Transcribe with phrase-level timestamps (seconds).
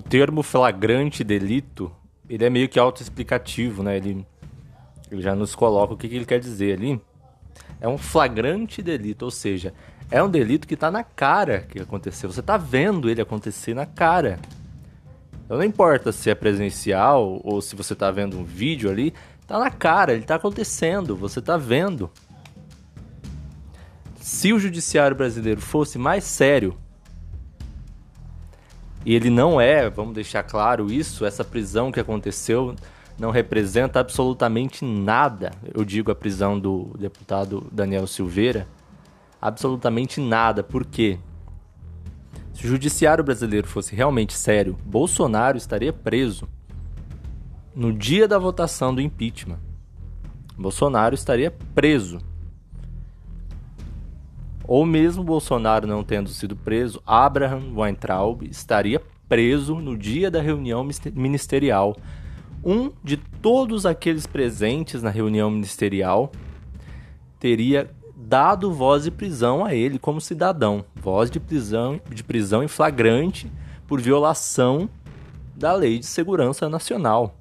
[0.00, 1.90] termo flagrante delito,
[2.28, 3.96] ele é meio que autoexplicativo, né?
[3.96, 4.26] Ele,
[5.10, 7.00] ele já nos coloca o que, que ele quer dizer ali.
[7.80, 9.72] É um flagrante delito, ou seja,
[10.10, 12.30] é um delito que está na cara que aconteceu.
[12.30, 14.38] Você está vendo ele acontecer na cara.
[15.44, 19.14] Então não importa se é presencial ou se você está vendo um vídeo ali,
[19.46, 22.10] tá na cara, ele está acontecendo, você está vendo.
[24.20, 26.76] Se o judiciário brasileiro fosse mais sério,
[29.04, 32.74] e ele não é, vamos deixar claro isso, essa prisão que aconteceu
[33.18, 35.50] não representa absolutamente nada.
[35.74, 38.68] Eu digo a prisão do deputado Daniel Silveira,
[39.40, 40.62] absolutamente nada.
[40.62, 41.18] Por quê?
[42.54, 46.48] Se o judiciário brasileiro fosse realmente sério, Bolsonaro estaria preso
[47.74, 49.60] no dia da votação do impeachment.
[50.56, 52.18] Bolsonaro estaria preso.
[54.68, 60.86] Ou mesmo Bolsonaro não tendo sido preso, Abraham Weintraub estaria preso no dia da reunião
[61.14, 61.96] ministerial.
[62.62, 66.30] Um de todos aqueles presentes na reunião ministerial
[67.40, 72.68] teria dado voz de prisão a ele como cidadão, voz de prisão, de prisão em
[72.68, 73.50] flagrante
[73.86, 74.90] por violação
[75.56, 77.34] da Lei de Segurança Nacional.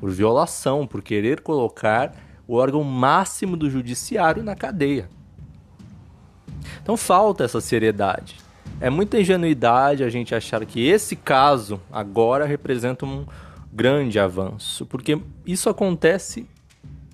[0.00, 2.14] Por violação, por querer colocar
[2.46, 5.08] o órgão máximo do judiciário na cadeia.
[6.82, 8.36] Então falta essa seriedade.
[8.80, 13.24] É muita ingenuidade a gente achar que esse caso agora representa um
[13.72, 16.46] grande avanço, porque isso acontece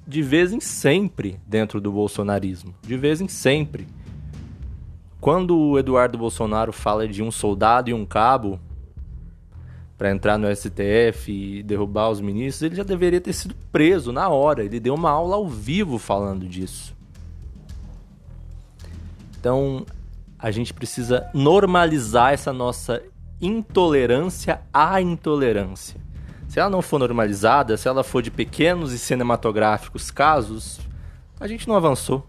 [0.06, 3.86] de vez em sempre dentro do bolsonarismo, de vez em sempre.
[5.20, 8.58] Quando o Eduardo Bolsonaro fala de um soldado e um cabo
[10.00, 14.30] para entrar no STF e derrubar os ministros, ele já deveria ter sido preso na
[14.30, 14.64] hora.
[14.64, 16.96] Ele deu uma aula ao vivo falando disso.
[19.38, 19.84] Então,
[20.38, 23.02] a gente precisa normalizar essa nossa
[23.42, 26.00] intolerância à intolerância.
[26.48, 30.80] Se ela não for normalizada, se ela for de pequenos e cinematográficos casos,
[31.38, 32.26] a gente não avançou.